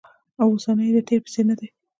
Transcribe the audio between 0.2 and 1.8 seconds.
او اوسنی یې د تېر په څېر ندی